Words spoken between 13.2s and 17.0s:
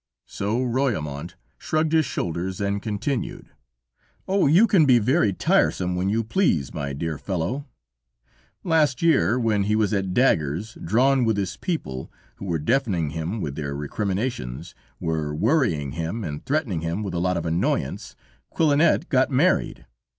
with their recriminations, were worrying him and threatening